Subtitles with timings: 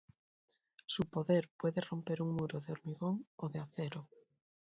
[0.87, 4.09] Su poder puede romper un muro de hormigón o de acero.